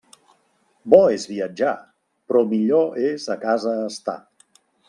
[0.93, 1.75] Bo és viatjar,
[2.31, 4.21] però millor és a casa estar.